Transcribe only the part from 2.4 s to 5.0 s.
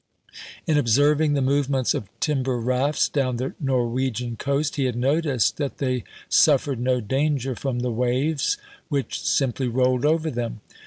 rafts down the Norwegian coast, he had